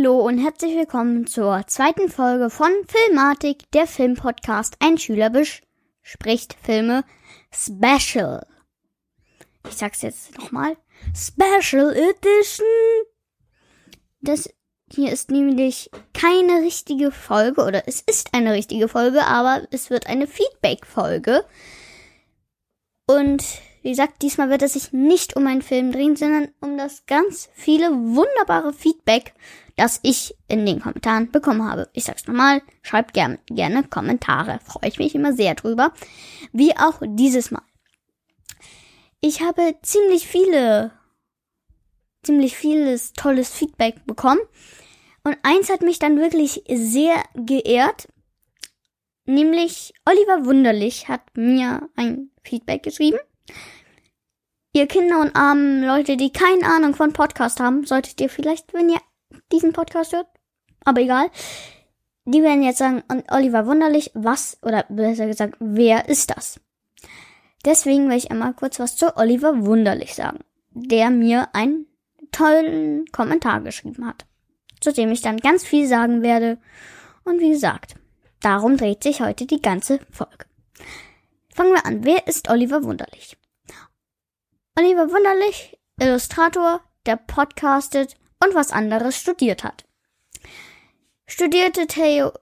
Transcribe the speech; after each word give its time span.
Hallo 0.00 0.20
und 0.26 0.38
herzlich 0.38 0.74
willkommen 0.76 1.26
zur 1.26 1.66
zweiten 1.66 2.08
Folge 2.08 2.48
von 2.48 2.70
Filmatik, 2.88 3.70
der 3.72 3.86
Filmpodcast. 3.86 4.76
Ein 4.80 4.96
Schüler 4.96 5.28
bespricht 5.28 6.56
Filme 6.62 7.04
Special. 7.52 8.46
Ich 9.68 9.74
sag's 9.74 10.00
jetzt 10.00 10.38
nochmal. 10.38 10.78
Special 11.14 11.94
Edition. 11.94 12.66
Das 14.22 14.48
hier 14.90 15.12
ist 15.12 15.30
nämlich 15.30 15.90
keine 16.14 16.62
richtige 16.62 17.10
Folge 17.12 17.62
oder 17.62 17.86
es 17.86 18.00
ist 18.00 18.32
eine 18.32 18.54
richtige 18.54 18.88
Folge, 18.88 19.26
aber 19.26 19.68
es 19.70 19.90
wird 19.90 20.06
eine 20.06 20.26
Feedback-Folge. 20.26 21.44
Und 23.06 23.44
wie 23.82 23.90
gesagt, 23.90 24.20
diesmal 24.22 24.50
wird 24.50 24.62
es 24.62 24.74
sich 24.74 24.92
nicht 24.92 25.36
um 25.36 25.46
einen 25.46 25.62
Film 25.62 25.90
drehen, 25.92 26.16
sondern 26.16 26.48
um 26.60 26.76
das 26.76 27.06
ganz 27.06 27.48
viele 27.54 27.90
wunderbare 27.90 28.72
Feedback, 28.72 29.32
das 29.76 30.00
ich 30.02 30.34
in 30.48 30.66
den 30.66 30.80
Kommentaren 30.80 31.30
bekommen 31.30 31.68
habe. 31.68 31.88
Ich 31.94 32.04
sag's 32.04 32.26
nochmal, 32.26 32.60
schreibt 32.82 33.14
gern, 33.14 33.38
gerne 33.46 33.84
Kommentare. 33.84 34.60
Freue 34.64 34.90
ich 34.90 34.98
mich 34.98 35.14
immer 35.14 35.32
sehr 35.32 35.54
drüber. 35.54 35.94
Wie 36.52 36.76
auch 36.76 37.00
dieses 37.02 37.50
Mal. 37.50 37.62
Ich 39.22 39.40
habe 39.40 39.76
ziemlich 39.82 40.26
viele, 40.26 40.92
ziemlich 42.22 42.56
vieles 42.56 43.14
tolles 43.14 43.50
Feedback 43.50 44.04
bekommen. 44.06 44.40
Und 45.24 45.38
eins 45.42 45.70
hat 45.70 45.80
mich 45.80 45.98
dann 45.98 46.18
wirklich 46.18 46.62
sehr 46.68 47.22
geehrt. 47.34 48.08
Nämlich 49.24 49.94
Oliver 50.06 50.44
Wunderlich 50.44 51.08
hat 51.08 51.22
mir 51.34 51.88
ein 51.96 52.30
Feedback 52.42 52.82
geschrieben. 52.82 53.18
Ihr 54.72 54.86
Kinder 54.86 55.20
und 55.20 55.34
armen 55.34 55.82
Leute, 55.82 56.16
die 56.16 56.32
keine 56.32 56.64
Ahnung 56.64 56.94
von 56.94 57.12
Podcast 57.12 57.60
haben, 57.60 57.84
solltet 57.84 58.20
ihr 58.20 58.28
vielleicht, 58.28 58.72
wenn 58.72 58.88
ihr 58.88 59.00
diesen 59.52 59.72
Podcast 59.72 60.12
hört, 60.12 60.28
aber 60.84 61.00
egal, 61.00 61.30
die 62.24 62.42
werden 62.42 62.62
jetzt 62.62 62.78
sagen, 62.78 63.02
Oliver 63.30 63.66
Wunderlich, 63.66 64.10
was, 64.14 64.58
oder 64.62 64.84
besser 64.88 65.26
gesagt, 65.26 65.56
wer 65.58 66.08
ist 66.08 66.30
das? 66.30 66.60
Deswegen 67.64 68.08
will 68.08 68.16
ich 68.16 68.30
einmal 68.30 68.54
kurz 68.54 68.78
was 68.78 68.96
zu 68.96 69.16
Oliver 69.16 69.66
Wunderlich 69.66 70.14
sagen, 70.14 70.38
der 70.70 71.10
mir 71.10 71.48
einen 71.54 71.86
tollen 72.32 73.06
Kommentar 73.12 73.60
geschrieben 73.60 74.06
hat, 74.06 74.26
zu 74.80 74.92
dem 74.92 75.10
ich 75.10 75.20
dann 75.20 75.38
ganz 75.38 75.64
viel 75.64 75.86
sagen 75.86 76.22
werde. 76.22 76.58
Und 77.24 77.40
wie 77.40 77.50
gesagt, 77.50 77.96
darum 78.40 78.76
dreht 78.76 79.02
sich 79.02 79.20
heute 79.20 79.46
die 79.46 79.60
ganze 79.60 79.98
Folge. 80.10 80.46
Fangen 81.54 81.72
wir 81.72 81.84
an. 81.84 82.04
Wer 82.04 82.26
ist 82.26 82.48
Oliver 82.48 82.84
Wunderlich? 82.84 83.36
Oliver 84.78 85.10
Wunderlich, 85.10 85.78
Illustrator, 86.00 86.80
der 87.06 87.16
podcastet 87.16 88.16
und 88.42 88.54
was 88.54 88.70
anderes 88.70 89.16
studiert 89.16 89.64
hat. 89.64 89.84
Studierte 91.26 91.86
Theo 91.86 92.32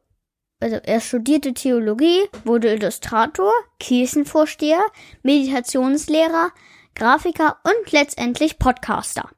also 0.61 0.77
er 0.77 1.01
studierte 1.01 1.55
Theologie, 1.55 2.29
wurde 2.45 2.73
Illustrator, 2.73 3.53
Kirchenvorsteher, 3.79 4.85
Meditationslehrer, 5.23 6.51
Grafiker 6.97 7.59
und 7.63 7.93
letztendlich 7.93 8.59
Podcaster. 8.59 9.31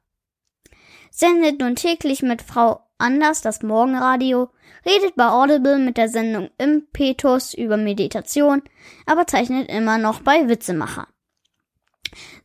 Sendet 1.11 1.59
nun 1.59 1.75
täglich 1.75 2.23
mit 2.23 2.41
Frau 2.41 2.87
Anders 2.97 3.41
das 3.41 3.61
Morgenradio, 3.61 4.49
redet 4.85 5.15
bei 5.15 5.27
Audible 5.27 5.77
mit 5.77 5.97
der 5.97 6.09
Sendung 6.09 6.49
Impetus 6.57 7.53
über 7.53 7.77
Meditation, 7.77 8.63
aber 9.05 9.27
zeichnet 9.27 9.69
immer 9.69 9.97
noch 9.97 10.21
bei 10.21 10.47
Witzemacher. 10.47 11.07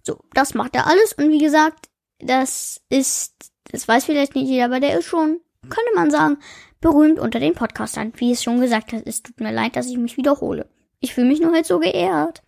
So, 0.06 0.20
das 0.34 0.54
macht 0.54 0.76
er 0.76 0.86
alles 0.86 1.14
und 1.14 1.30
wie 1.30 1.38
gesagt, 1.38 1.90
das 2.20 2.80
ist, 2.88 3.34
das 3.72 3.88
weiß 3.88 4.04
vielleicht 4.04 4.36
nicht 4.36 4.46
jeder, 4.46 4.66
aber 4.66 4.78
der 4.78 5.00
ist 5.00 5.06
schon, 5.06 5.40
könnte 5.62 5.90
man 5.96 6.12
sagen, 6.12 6.38
berühmt 6.80 7.18
unter 7.18 7.40
den 7.40 7.54
Podcastern. 7.54 8.12
Wie 8.14 8.30
es 8.30 8.44
schon 8.44 8.60
gesagt 8.60 8.92
hat, 8.92 9.02
es 9.04 9.24
tut 9.24 9.40
mir 9.40 9.52
leid, 9.52 9.74
dass 9.74 9.88
ich 9.88 9.98
mich 9.98 10.16
wiederhole. 10.16 10.70
Ich 11.00 11.12
fühle 11.12 11.26
mich 11.26 11.40
nur 11.40 11.52
halt 11.52 11.66
so 11.66 11.80
geehrt. 11.80 12.44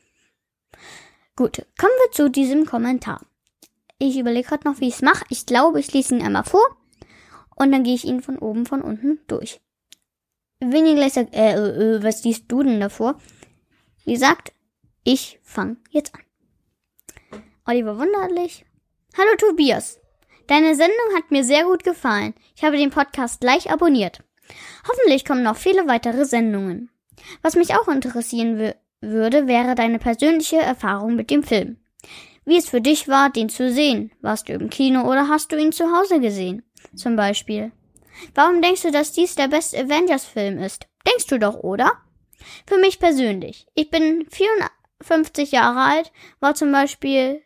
Gut, 1.34 1.66
kommen 1.76 1.92
wir 2.04 2.12
zu 2.12 2.30
diesem 2.30 2.64
Kommentar. 2.64 3.26
Ich 3.98 4.16
überlege 4.16 4.46
gerade 4.46 4.68
noch, 4.68 4.78
wie 4.78 4.86
ich 4.86 4.94
es 4.94 5.02
mache. 5.02 5.24
Ich 5.28 5.44
glaube, 5.44 5.80
ich 5.80 5.92
lese 5.92 6.14
ihn 6.14 6.22
einmal 6.22 6.44
vor 6.44 6.64
und 7.56 7.72
dann 7.72 7.82
gehe 7.82 7.96
ich 7.96 8.04
ihn 8.04 8.22
von 8.22 8.38
oben, 8.38 8.66
von 8.66 8.82
unten 8.82 9.18
durch. 9.26 9.60
Wenn 10.60 10.86
ihr 10.86 10.94
gleich 10.94 11.14
sagt, 11.14 11.34
äh, 11.34 11.54
äh, 11.54 12.02
was 12.04 12.22
liest 12.22 12.44
du 12.46 12.62
denn 12.62 12.78
davor? 12.78 13.18
Wie 14.04 14.12
gesagt, 14.12 14.52
ich 15.02 15.40
fange 15.42 15.78
jetzt 15.90 16.14
an. 16.14 16.20
Oliver 17.68 17.98
Wunderlich. 17.98 18.64
Hallo 19.18 19.28
Tobias. 19.36 20.00
Deine 20.46 20.74
Sendung 20.74 21.14
hat 21.14 21.30
mir 21.30 21.44
sehr 21.44 21.64
gut 21.64 21.84
gefallen. 21.84 22.32
Ich 22.56 22.64
habe 22.64 22.78
den 22.78 22.88
Podcast 22.88 23.42
gleich 23.42 23.70
abonniert. 23.70 24.24
Hoffentlich 24.88 25.26
kommen 25.26 25.42
noch 25.42 25.58
viele 25.58 25.86
weitere 25.86 26.24
Sendungen. 26.24 26.88
Was 27.42 27.56
mich 27.56 27.74
auch 27.74 27.86
interessieren 27.88 28.72
würde, 29.02 29.46
wäre 29.46 29.74
deine 29.74 29.98
persönliche 29.98 30.56
Erfahrung 30.56 31.14
mit 31.14 31.30
dem 31.30 31.42
Film. 31.42 31.76
Wie 32.46 32.56
es 32.56 32.70
für 32.70 32.80
dich 32.80 33.06
war, 33.06 33.28
den 33.28 33.50
zu 33.50 33.70
sehen. 33.70 34.12
Warst 34.22 34.48
du 34.48 34.54
im 34.54 34.70
Kino 34.70 35.02
oder 35.02 35.28
hast 35.28 35.52
du 35.52 35.58
ihn 35.58 35.72
zu 35.72 35.94
Hause 35.94 36.20
gesehen? 36.20 36.62
Zum 36.96 37.16
Beispiel. 37.16 37.70
Warum 38.34 38.62
denkst 38.62 38.80
du, 38.80 38.92
dass 38.92 39.12
dies 39.12 39.34
der 39.34 39.48
beste 39.48 39.78
Avengers-Film 39.78 40.58
ist? 40.58 40.86
Denkst 41.06 41.26
du 41.26 41.38
doch, 41.38 41.56
oder? 41.56 41.92
Für 42.66 42.78
mich 42.78 42.98
persönlich. 42.98 43.66
Ich 43.74 43.90
bin 43.90 44.26
54 44.30 45.52
Jahre 45.52 45.80
alt, 45.80 46.12
war 46.40 46.54
zum 46.54 46.72
Beispiel 46.72 47.42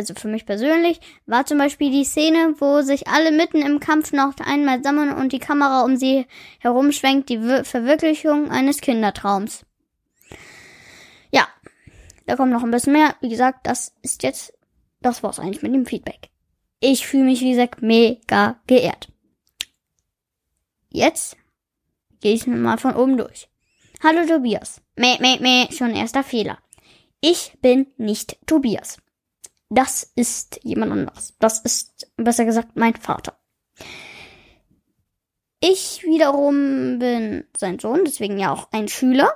also 0.00 0.14
für 0.14 0.28
mich 0.28 0.46
persönlich, 0.46 0.98
war 1.26 1.44
zum 1.44 1.58
Beispiel 1.58 1.90
die 1.90 2.04
Szene, 2.04 2.54
wo 2.58 2.80
sich 2.80 3.06
alle 3.06 3.32
mitten 3.32 3.60
im 3.60 3.80
Kampf 3.80 4.12
noch 4.12 4.34
einmal 4.38 4.82
sammeln 4.82 5.12
und 5.12 5.32
die 5.32 5.38
Kamera 5.38 5.82
um 5.82 5.96
sie 5.96 6.26
herumschwenkt, 6.58 7.28
die 7.28 7.38
Verwirklichung 7.64 8.50
eines 8.50 8.80
Kindertraums. 8.80 9.66
Ja, 11.30 11.46
da 12.26 12.36
kommt 12.36 12.52
noch 12.52 12.62
ein 12.62 12.70
bisschen 12.70 12.94
mehr. 12.94 13.14
Wie 13.20 13.28
gesagt, 13.28 13.66
das 13.66 13.94
ist 14.00 14.22
jetzt, 14.22 14.54
das 15.02 15.22
war's 15.22 15.38
eigentlich 15.38 15.62
mit 15.62 15.74
dem 15.74 15.84
Feedback. 15.84 16.30
Ich 16.80 17.06
fühle 17.06 17.24
mich, 17.24 17.42
wie 17.42 17.50
gesagt, 17.50 17.82
mega 17.82 18.58
geehrt. 18.66 19.08
Jetzt 20.88 21.36
gehe 22.22 22.32
ich 22.32 22.46
mal 22.46 22.78
von 22.78 22.96
oben 22.96 23.18
durch. 23.18 23.50
Hallo 24.02 24.26
Tobias. 24.26 24.80
Meh, 24.96 25.18
meh, 25.20 25.38
meh, 25.40 25.70
schon 25.70 25.94
erster 25.94 26.24
Fehler. 26.24 26.58
Ich 27.20 27.52
bin 27.60 27.86
nicht 27.98 28.38
Tobias. 28.46 28.96
Das 29.70 30.02
ist 30.16 30.60
jemand 30.64 30.92
anderes. 30.92 31.36
Das 31.38 31.60
ist, 31.60 32.12
besser 32.16 32.44
gesagt, 32.44 32.70
mein 32.74 32.94
Vater. 32.96 33.38
Ich 35.60 36.02
wiederum 36.02 36.98
bin 36.98 37.46
sein 37.56 37.78
Sohn, 37.78 38.04
deswegen 38.04 38.38
ja 38.38 38.52
auch 38.52 38.72
ein 38.72 38.88
Schüler. 38.88 39.32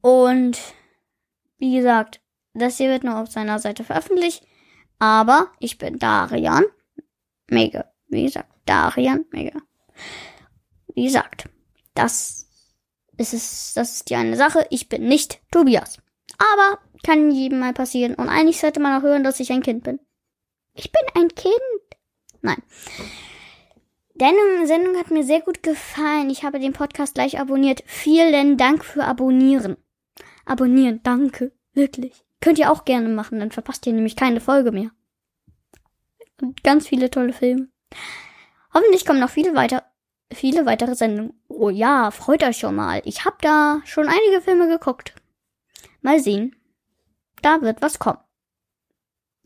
Und 0.00 0.58
wie 1.58 1.76
gesagt, 1.76 2.20
das 2.54 2.76
hier 2.76 2.90
wird 2.90 3.04
nur 3.04 3.18
auf 3.18 3.30
seiner 3.30 3.58
Seite 3.58 3.84
veröffentlicht. 3.84 4.46
Aber 5.00 5.52
ich 5.58 5.78
bin 5.78 5.98
Darian. 5.98 6.64
Mega. 7.48 7.92
Wie 8.08 8.24
gesagt, 8.24 8.52
Darian. 8.66 9.24
Mega. 9.30 9.58
Wie 10.94 11.04
gesagt, 11.04 11.48
das 11.94 12.46
ist 13.16 13.32
es, 13.32 13.72
das 13.74 13.94
ist 13.94 14.10
die 14.10 14.14
eine 14.14 14.36
Sache. 14.36 14.66
Ich 14.70 14.88
bin 14.88 15.08
nicht 15.08 15.40
Tobias. 15.50 15.98
Aber 16.38 16.78
kann 17.02 17.30
jedem 17.30 17.58
mal 17.60 17.72
passieren. 17.72 18.14
Und 18.14 18.28
eigentlich 18.28 18.60
sollte 18.60 18.80
man 18.80 18.98
auch 18.98 19.02
hören, 19.02 19.24
dass 19.24 19.40
ich 19.40 19.52
ein 19.52 19.62
Kind 19.62 19.84
bin. 19.84 20.00
Ich 20.74 20.92
bin 20.92 21.02
ein 21.14 21.28
Kind. 21.34 21.54
Nein. 22.40 22.62
Deine 24.14 24.66
Sendung 24.66 24.96
hat 24.96 25.10
mir 25.10 25.22
sehr 25.22 25.40
gut 25.40 25.62
gefallen. 25.62 26.30
Ich 26.30 26.42
habe 26.42 26.58
den 26.58 26.72
Podcast 26.72 27.14
gleich 27.14 27.38
abonniert. 27.38 27.82
Vielen 27.86 28.56
Dank 28.56 28.84
für 28.84 29.04
Abonnieren. 29.04 29.76
Abonnieren, 30.44 31.00
danke. 31.02 31.52
Wirklich. 31.72 32.24
Könnt 32.40 32.58
ihr 32.58 32.70
auch 32.70 32.84
gerne 32.84 33.08
machen, 33.08 33.38
dann 33.38 33.50
verpasst 33.50 33.86
ihr 33.86 33.92
nämlich 33.92 34.16
keine 34.16 34.40
Folge 34.40 34.72
mehr. 34.72 34.90
Und 36.40 36.62
ganz 36.62 36.86
viele 36.86 37.10
tolle 37.10 37.32
Filme. 37.32 37.68
Hoffentlich 38.72 39.04
kommen 39.04 39.20
noch 39.20 39.30
viele 39.30 39.54
weiter, 39.54 39.84
viele 40.32 40.66
weitere 40.66 40.94
Sendungen. 40.94 41.40
Oh 41.48 41.70
ja, 41.70 42.10
freut 42.10 42.42
euch 42.44 42.58
schon 42.58 42.76
mal. 42.76 43.02
Ich 43.04 43.24
habe 43.24 43.36
da 43.40 43.80
schon 43.84 44.08
einige 44.08 44.40
Filme 44.40 44.68
geguckt. 44.68 45.14
Mal 46.00 46.20
sehen. 46.20 46.56
Da 47.42 47.60
wird 47.62 47.82
was 47.82 47.98
kommen. 47.98 48.18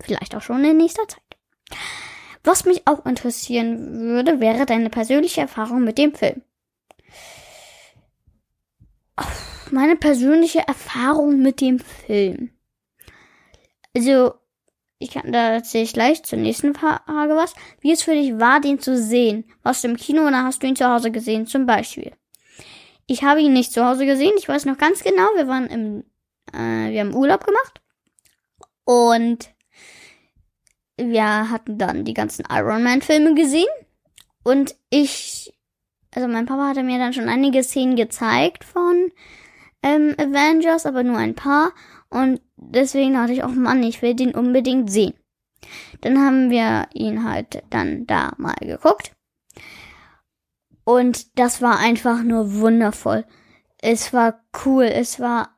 Vielleicht 0.01 0.35
auch 0.35 0.43
schon 0.43 0.65
in 0.65 0.77
nächster 0.77 1.07
Zeit. 1.07 1.23
Was 2.45 2.65
mich 2.65 2.87
auch 2.87 3.07
interessieren 3.07 4.01
würde, 4.01 4.41
wäre 4.41 4.67
deine 4.67 4.91
persönliche 4.91 5.43
Erfahrung 5.43 5.85
mit 5.85 5.99
dem 5.99 6.15
Film. 6.15 6.43
Meine 9.71 9.97
persönliche 9.97 10.67
Erfahrung 10.67 11.41
mit 11.41 11.61
dem 11.61 11.79
Film. 11.79 12.51
Also, 13.95 14.35
ich 14.99 15.11
kann, 15.11 15.33
da 15.33 15.53
erzähle 15.53 15.85
ich 15.85 15.93
gleich 15.93 16.23
zur 16.25 16.39
nächsten 16.39 16.75
Frage 16.75 17.37
was. 17.37 17.55
Wie 17.81 17.93
es 17.93 18.03
für 18.03 18.13
dich 18.13 18.39
war, 18.39 18.61
den 18.61 18.81
zu 18.81 18.97
sehen? 18.97 19.45
Warst 19.63 19.85
du 19.85 19.89
im 19.89 19.97
Kino 19.97 20.27
oder 20.27 20.45
hast 20.45 20.63
du 20.63 20.67
ihn 20.67 20.77
zu 20.77 20.89
Hause 20.89 21.11
gesehen? 21.11 21.47
Zum 21.47 21.67
Beispiel. 21.67 22.13
Ich 23.07 23.23
habe 23.23 23.41
ihn 23.41 23.53
nicht 23.53 23.73
zu 23.73 23.85
Hause 23.85 24.07
gesehen. 24.07 24.35
Ich 24.39 24.49
weiß 24.49 24.65
noch 24.65 24.79
ganz 24.79 25.03
genau, 25.03 25.27
wir 25.37 25.49
waren 25.49 25.67
im 25.67 26.05
äh, 26.53 26.91
wir 26.91 27.01
haben 27.01 27.15
Urlaub 27.15 27.45
gemacht 27.45 27.81
und 28.85 29.53
wir 30.97 31.51
hatten 31.51 31.79
dann 31.79 32.05
die 32.05 32.15
ganzen 32.15 32.45
Iron 32.51 32.83
Man 32.83 33.03
Filme 33.03 33.35
gesehen 33.35 33.69
Und 34.43 34.75
ich, 34.91 35.53
also 36.15 36.29
mein 36.29 36.47
Papa 36.47 36.69
hatte 36.69 36.83
mir 36.83 36.99
dann 36.99 37.13
schon 37.13 37.29
einige 37.29 37.63
Szenen 37.63 37.97
gezeigt 37.97 38.65
von 38.65 39.11
ähm, 39.83 40.15
Avengers, 40.19 40.87
aber 40.87 41.03
nur 41.03 41.17
ein 41.17 41.35
paar. 41.35 41.73
Und 42.09 42.41
deswegen 42.57 43.15
dachte 43.15 43.33
ich 43.33 43.43
auch, 43.43 43.51
Mann, 43.51 43.83
ich 43.83 44.03
will 44.03 44.15
den 44.15 44.35
unbedingt 44.35 44.91
sehen. 44.91 45.15
Dann 46.01 46.19
haben 46.19 46.51
wir 46.51 46.89
ihn 46.93 47.25
halt 47.25 47.63
dann 47.71 48.07
da 48.07 48.33
mal 48.37 48.57
geguckt. 48.61 49.13
Und 50.85 51.39
das 51.39 51.63
war 51.63 51.79
einfach 51.79 52.23
nur 52.23 52.55
wundervoll. 52.55 53.25
Es 53.79 54.13
war 54.13 54.45
cool, 54.65 54.85
es 54.85 55.21
war 55.21 55.57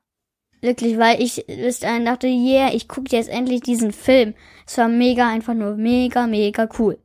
wirklich, 0.65 0.99
weil 0.99 1.23
ich 1.23 1.45
bis 1.47 1.81
dahin 1.81 2.05
dachte, 2.05 2.27
yeah, 2.27 2.75
ich 2.75 2.89
gucke 2.89 3.15
jetzt 3.15 3.29
endlich 3.29 3.61
diesen 3.61 3.93
Film. 3.93 4.35
Es 4.67 4.77
war 4.79 4.89
mega, 4.89 5.29
einfach 5.29 5.55
nur 5.55 5.77
mega, 5.77 6.27
mega 6.27 6.69
cool. 6.79 6.99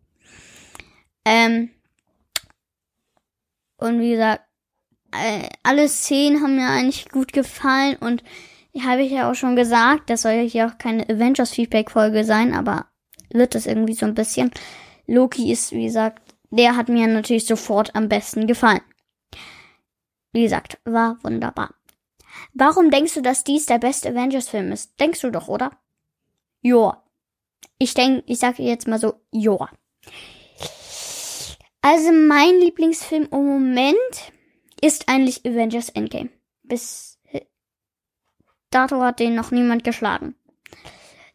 Ähm, 1.25 1.69
und 3.77 3.99
wie 3.99 4.11
gesagt, 4.11 4.41
äh, 5.11 5.47
alle 5.63 5.87
Szenen 5.87 6.41
haben 6.41 6.55
mir 6.55 6.67
eigentlich 6.67 7.09
gut 7.09 7.33
gefallen 7.33 7.97
und 7.97 8.23
habe 8.81 9.01
ich 9.01 9.11
ja 9.11 9.29
auch 9.29 9.35
schon 9.35 9.55
gesagt, 9.55 10.09
das 10.09 10.21
soll 10.21 10.33
ja 10.33 10.41
hier 10.41 10.67
auch 10.67 10.77
keine 10.77 11.03
Avengers 11.09 11.51
Feedback 11.51 11.91
Folge 11.91 12.23
sein, 12.23 12.53
aber 12.53 12.87
wird 13.29 13.55
das 13.55 13.65
irgendwie 13.65 13.93
so 13.93 14.05
ein 14.05 14.15
bisschen. 14.15 14.51
Loki 15.05 15.51
ist, 15.51 15.71
wie 15.71 15.85
gesagt, 15.85 16.21
der 16.49 16.75
hat 16.75 16.89
mir 16.89 17.07
natürlich 17.07 17.45
sofort 17.45 17.95
am 17.95 18.09
besten 18.09 18.47
gefallen. 18.47 18.81
Wie 20.31 20.43
gesagt, 20.43 20.79
war 20.85 21.17
wunderbar. 21.23 21.73
Warum 22.53 22.91
denkst 22.91 23.13
du, 23.13 23.21
dass 23.21 23.43
dies 23.43 23.65
der 23.65 23.79
beste 23.79 24.09
Avengers-Film 24.09 24.71
ist? 24.71 24.99
Denkst 24.99 25.21
du 25.21 25.31
doch, 25.31 25.47
oder? 25.47 25.71
Joa. 26.61 27.03
Ich 27.77 27.93
denk, 27.93 28.23
ich 28.27 28.39
sage 28.39 28.63
jetzt 28.63 28.87
mal 28.87 28.99
so, 28.99 29.13
joa. 29.31 29.69
Also 31.81 32.11
mein 32.11 32.59
Lieblingsfilm 32.59 33.29
im 33.31 33.45
Moment 33.45 33.95
ist 34.81 35.07
eigentlich 35.07 35.45
Avengers 35.45 35.89
Endgame. 35.89 36.29
Bis 36.63 37.17
dato 38.69 39.01
hat 39.01 39.19
den 39.19 39.35
noch 39.35 39.51
niemand 39.51 39.83
geschlagen. 39.83 40.35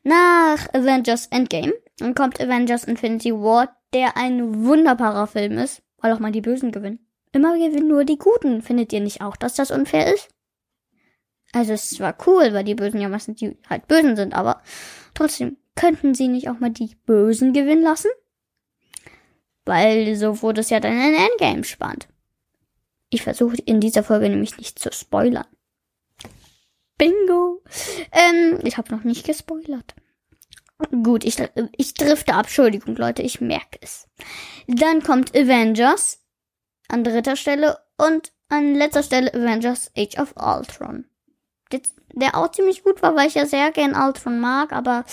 Nach 0.03 0.69
Avengers 0.75 1.29
Endgame 1.29 1.73
kommt 2.15 2.41
Avengers 2.41 2.85
Infinity 2.85 3.33
War, 3.33 3.75
der 3.95 4.17
ein 4.17 4.65
wunderbarer 4.65 5.27
Film 5.27 5.57
ist, 5.57 5.83
weil 5.99 6.13
auch 6.13 6.19
mal 6.19 6.33
die 6.33 6.43
Bösen 6.43 6.73
gewinnen. 6.73 7.07
Immer 7.33 7.55
gewinnen 7.55 7.89
nur 7.89 8.05
die 8.05 8.19
Guten. 8.19 8.61
Findet 8.61 8.93
ihr 8.93 9.01
nicht 9.01 9.23
auch, 9.23 9.37
dass 9.37 9.55
das 9.55 9.71
unfair 9.71 10.13
ist? 10.13 10.29
Also 11.55 11.73
es 11.73 12.01
war 12.01 12.17
cool, 12.27 12.53
weil 12.53 12.65
die 12.65 12.75
Bösen 12.75 13.01
ja 13.01 13.09
meistens 13.09 13.39
die 13.39 13.57
halt 13.71 13.87
Bösen 13.87 14.17
sind, 14.17 14.35
aber 14.35 14.61
trotzdem 15.15 15.57
könnten 15.77 16.15
sie 16.15 16.29
nicht 16.29 16.49
auch 16.49 16.59
mal 16.59 16.71
die 16.71 16.97
Bösen 17.07 17.53
gewinnen 17.53 17.83
lassen? 17.83 18.11
Weil 19.65 20.17
so 20.17 20.43
wurde 20.43 20.61
es 20.61 20.71
ja 20.71 20.81
dann 20.81 20.93
in 20.93 21.15
Endgame 21.15 21.65
spannend. 21.65 22.09
Ich 23.09 23.23
versuche 23.23 23.57
in 23.65 23.81
dieser 23.81 24.03
Folge 24.03 24.29
nämlich 24.29 24.59
nicht 24.59 24.79
zu 24.81 24.91
spoilern. 24.93 25.47
Bingo! 26.99 27.63
Ähm, 28.11 28.59
ich 28.65 28.77
habe 28.77 28.95
noch 28.95 29.05
nicht 29.05 29.25
gespoilert. 29.25 29.95
Gut, 31.03 31.25
ich, 31.25 31.37
ich 31.77 31.95
drifte 31.95 32.35
ab. 32.35 32.47
Entschuldigung, 32.47 32.97
Leute, 32.97 33.23
ich 33.23 33.41
merke 33.41 33.79
es. 33.81 34.09
Dann 34.67 35.03
kommt 35.03 35.35
Avengers 35.37 36.21
an 36.89 37.05
dritter 37.05 37.37
Stelle 37.37 37.79
und 37.97 38.33
an 38.49 38.75
letzter 38.75 39.05
Stelle 39.05 39.33
Avengers 39.33 39.93
Age 39.97 40.19
of 40.19 40.35
Ultron. 40.37 41.07
Der 42.13 42.37
auch 42.37 42.51
ziemlich 42.51 42.83
gut 42.85 43.03
war, 43.03 43.17
weil 43.17 43.29
ich 43.29 43.35
ja 43.35 43.47
sehr 43.47 43.71
gern 43.73 43.95
Ultron 43.95 44.39
mag, 44.39 44.73
aber 44.73 45.05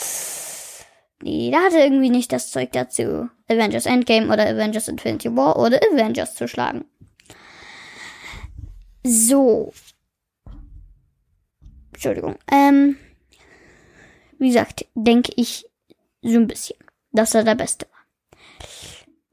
nee, 1.23 1.49
der 1.49 1.61
hatte 1.61 1.79
irgendwie 1.79 2.09
nicht 2.09 2.31
das 2.31 2.51
Zeug 2.51 2.71
dazu, 2.71 3.29
Avengers 3.47 3.85
Endgame 3.85 4.31
oder 4.31 4.47
Avengers 4.47 4.87
Infinity 4.87 5.35
War 5.35 5.57
oder 5.57 5.79
Avengers 5.91 6.35
zu 6.35 6.47
schlagen. 6.47 6.85
So. 9.03 9.73
Entschuldigung. 11.93 12.35
Ähm, 12.51 12.97
wie 14.37 14.47
gesagt, 14.47 14.85
denke 14.95 15.31
ich 15.35 15.67
so 16.21 16.37
ein 16.37 16.47
bisschen, 16.47 16.77
dass 17.11 17.35
er 17.35 17.43
der 17.43 17.55
Beste 17.55 17.87
war. 17.91 18.01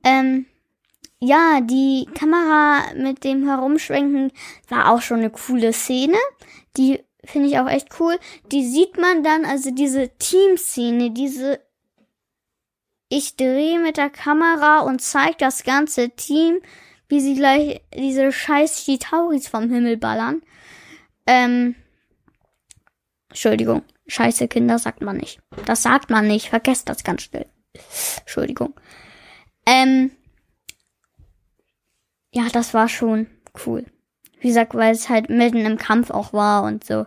Ähm, 0.05 0.47
ja, 1.21 1.61
die 1.61 2.07
Kamera 2.15 2.93
mit 2.95 3.25
dem 3.25 3.47
Herumschwenken 3.47 4.33
war 4.69 4.93
auch 4.93 5.03
schon 5.03 5.19
eine 5.19 5.31
coole 5.31 5.73
Szene. 5.73 6.17
Die 6.77 7.01
finde 7.29 7.49
ich 7.49 7.59
auch 7.59 7.69
echt 7.69 8.01
cool. 8.01 8.19
Die 8.51 8.67
sieht 8.67 8.99
man 8.99 9.23
dann, 9.23 9.45
also 9.45 9.71
diese 9.71 10.11
Teamszene, 10.19 11.11
diese 11.11 11.61
ich 13.11 13.37
drehe 13.37 13.79
mit 13.79 13.97
der 13.97 14.11
Kamera 14.11 14.81
und 14.81 15.01
zeige 15.01 15.37
das 15.39 15.65
ganze 15.65 16.11
Team, 16.11 16.61
wie 17.09 17.21
sie 17.21 17.35
gleich 17.35 17.81
diese 17.95 18.33
scheiß 18.33 18.85
Chitauris 18.85 19.49
vom 19.49 19.71
Himmel 19.71 19.97
ballern. 19.97 20.43
Ähm, 21.27 21.75
Entschuldigung, 23.31 23.83
scheiße 24.07 24.49
Kinder 24.49 24.79
sagt 24.79 25.01
man 25.01 25.17
nicht. 25.17 25.41
Das 25.65 25.83
sagt 25.83 26.11
man 26.11 26.27
nicht, 26.27 26.49
vergesst 26.49 26.89
das 26.89 27.03
ganz 27.03 27.23
schnell. 27.23 27.47
Entschuldigung. 28.21 28.75
Ähm, 29.65 30.11
ja, 32.33 32.49
das 32.53 32.75
war 32.75 32.89
schon 32.89 33.27
cool. 33.67 33.87
Wie 34.40 34.49
gesagt, 34.49 34.75
weil 34.75 34.93
es 34.93 35.08
halt 35.08 35.31
mitten 35.31 35.67
im 35.67 35.79
Kampf 35.79 36.11
auch 36.11 36.32
war 36.32 36.62
und 36.64 36.85
so. 36.85 37.06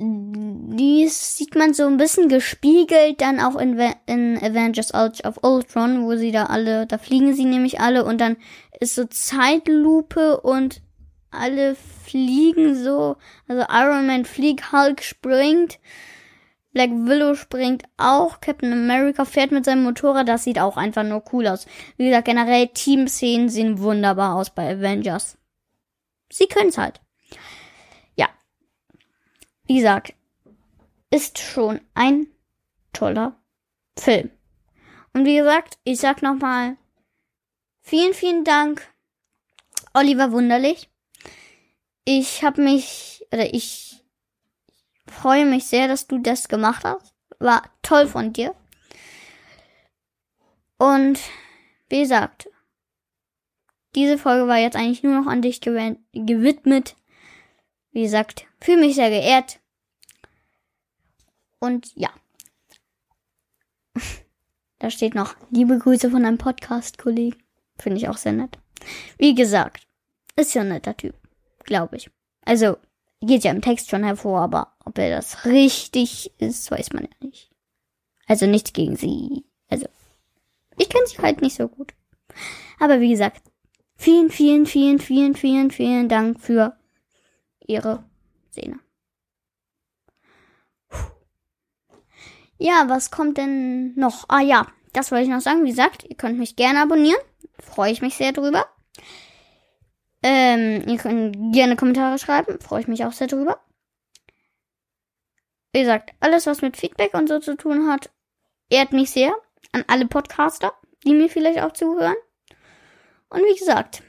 Dies 0.00 1.36
sieht 1.36 1.56
man 1.56 1.74
so 1.74 1.84
ein 1.86 1.96
bisschen 1.96 2.28
gespiegelt 2.28 3.20
dann 3.20 3.40
auch 3.40 3.56
in, 3.56 3.76
in 4.06 4.38
Avengers 4.38 4.94
Age 4.94 5.24
of 5.24 5.40
Ultron, 5.42 6.04
wo 6.04 6.14
sie 6.14 6.30
da 6.30 6.44
alle, 6.44 6.86
da 6.86 6.98
fliegen 6.98 7.34
sie 7.34 7.46
nämlich 7.46 7.80
alle 7.80 8.04
und 8.04 8.20
dann 8.20 8.36
ist 8.78 8.94
so 8.94 9.04
Zeitlupe 9.06 10.40
und 10.40 10.82
alle 11.30 11.74
fliegen 12.04 12.74
so, 12.76 13.16
also 13.48 13.64
Iron 13.70 14.06
Man 14.06 14.24
fliegt, 14.24 14.72
Hulk 14.72 15.02
springt, 15.02 15.78
Black 16.72 16.90
Willow 16.90 17.34
springt 17.34 17.82
auch, 17.96 18.40
Captain 18.40 18.72
America 18.72 19.24
fährt 19.24 19.50
mit 19.50 19.64
seinem 19.64 19.82
Motorrad, 19.82 20.28
das 20.28 20.44
sieht 20.44 20.60
auch 20.60 20.76
einfach 20.76 21.02
nur 21.02 21.24
cool 21.32 21.48
aus. 21.48 21.66
Wie 21.96 22.06
gesagt, 22.06 22.26
generell 22.26 22.68
Teamszenen 22.68 23.48
sehen 23.48 23.80
wunderbar 23.80 24.36
aus 24.36 24.50
bei 24.50 24.70
Avengers. 24.70 25.37
Sie 26.30 26.46
können's 26.46 26.78
halt. 26.78 27.00
Ja. 28.16 28.28
Wie 29.64 29.76
gesagt, 29.76 30.14
ist 31.10 31.38
schon 31.38 31.80
ein 31.94 32.26
toller 32.92 33.40
Film. 33.98 34.30
Und 35.12 35.24
wie 35.24 35.36
gesagt, 35.36 35.78
ich 35.84 35.98
sag 35.98 36.22
nochmal 36.22 36.76
vielen, 37.80 38.14
vielen 38.14 38.44
Dank, 38.44 38.86
Oliver 39.94 40.32
Wunderlich. 40.32 40.90
Ich 42.04 42.42
habe 42.44 42.62
mich, 42.62 43.26
oder 43.32 43.52
ich 43.52 44.04
freue 45.06 45.44
mich 45.44 45.66
sehr, 45.66 45.88
dass 45.88 46.06
du 46.06 46.18
das 46.18 46.48
gemacht 46.48 46.84
hast. 46.84 47.14
War 47.38 47.62
toll 47.82 48.06
von 48.06 48.32
dir. 48.32 48.54
Und 50.78 51.18
wie 51.88 52.02
gesagt, 52.02 52.48
diese 53.98 54.16
Folge 54.16 54.46
war 54.46 54.58
jetzt 54.58 54.76
eigentlich 54.76 55.02
nur 55.02 55.20
noch 55.20 55.26
an 55.26 55.42
dich 55.42 55.60
gewidmet. 55.60 56.96
Wie 57.90 58.02
gesagt, 58.02 58.46
fühle 58.60 58.80
mich 58.80 58.94
sehr 58.94 59.10
geehrt. 59.10 59.58
Und 61.58 61.92
ja. 61.96 62.10
da 64.78 64.90
steht 64.90 65.16
noch 65.16 65.34
liebe 65.50 65.78
Grüße 65.78 66.10
von 66.10 66.24
einem 66.24 66.38
Podcast-Kollegen. 66.38 67.42
Finde 67.76 67.98
ich 67.98 68.08
auch 68.08 68.16
sehr 68.16 68.32
nett. 68.32 68.58
Wie 69.18 69.34
gesagt, 69.34 69.88
ist 70.36 70.54
ja 70.54 70.62
ein 70.62 70.68
netter 70.68 70.96
Typ. 70.96 71.16
Glaube 71.64 71.96
ich. 71.96 72.08
Also, 72.44 72.76
geht 73.20 73.42
ja 73.42 73.50
im 73.50 73.62
Text 73.62 73.90
schon 73.90 74.04
hervor, 74.04 74.40
aber 74.40 74.76
ob 74.84 74.96
er 74.98 75.10
das 75.10 75.44
richtig 75.44 76.32
ist, 76.38 76.70
weiß 76.70 76.92
man 76.92 77.02
ja 77.02 77.26
nicht. 77.26 77.50
Also 78.28 78.46
nichts 78.46 78.72
gegen 78.72 78.96
sie. 78.96 79.44
Also, 79.68 79.86
ich 80.76 80.88
kenne 80.88 81.06
sie 81.08 81.18
halt 81.18 81.40
nicht 81.40 81.56
so 81.56 81.66
gut. 81.66 81.94
Aber 82.78 83.00
wie 83.00 83.10
gesagt, 83.10 83.42
Vielen, 84.00 84.30
vielen, 84.30 84.64
vielen, 84.64 85.00
vielen, 85.00 85.34
vielen, 85.34 85.70
vielen 85.72 86.08
Dank 86.08 86.40
für 86.40 86.76
Ihre 87.66 88.04
Szene. 88.52 88.78
Ja, 92.58 92.88
was 92.88 93.10
kommt 93.10 93.38
denn 93.38 93.94
noch? 93.96 94.24
Ah 94.28 94.40
ja, 94.40 94.68
das 94.92 95.10
wollte 95.10 95.24
ich 95.24 95.30
noch 95.30 95.40
sagen. 95.40 95.64
Wie 95.64 95.70
gesagt, 95.70 96.04
ihr 96.04 96.16
könnt 96.16 96.38
mich 96.38 96.56
gerne 96.56 96.80
abonnieren. 96.80 97.20
Freue 97.58 97.92
ich 97.92 98.00
mich 98.00 98.16
sehr 98.16 98.32
drüber. 98.32 98.66
Ähm, 100.22 100.84
ihr 100.86 100.98
könnt 100.98 101.52
gerne 101.52 101.76
Kommentare 101.76 102.18
schreiben. 102.18 102.60
Freue 102.60 102.80
ich 102.80 102.88
mich 102.88 103.04
auch 103.04 103.12
sehr 103.12 103.26
drüber. 103.26 103.60
Wie 105.72 105.80
gesagt, 105.80 106.12
alles, 106.20 106.46
was 106.46 106.62
mit 106.62 106.76
Feedback 106.76 107.14
und 107.14 107.28
so 107.28 107.40
zu 107.40 107.56
tun 107.56 107.88
hat, 107.88 108.10
ehrt 108.70 108.92
mich 108.92 109.10
sehr. 109.10 109.34
An 109.72 109.84
alle 109.86 110.06
Podcaster, 110.06 110.72
die 111.04 111.14
mir 111.14 111.28
vielleicht 111.28 111.60
auch 111.60 111.72
zuhören. 111.72 112.16
Und 113.30 113.40
wie 113.40 113.58
gesagt, 113.58 114.02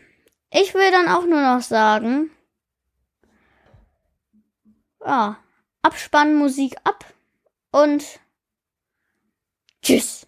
ich 0.51 0.73
will 0.73 0.91
dann 0.91 1.07
auch 1.07 1.25
nur 1.25 1.41
noch 1.41 1.61
sagen, 1.61 2.31
ja, 5.01 5.37
Abspannmusik 5.81 6.75
ab 6.83 7.05
und 7.71 8.19
tschüss. 9.81 10.27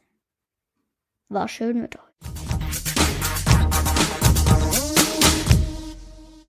War 1.29 1.48
schön 1.48 1.81
mit 1.81 1.98
euch. 1.98 2.11